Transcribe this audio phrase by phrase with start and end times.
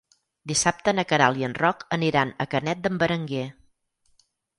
[0.51, 3.45] Dissabte na Queralt i en Roc aniran a Canet d'en Berenguer.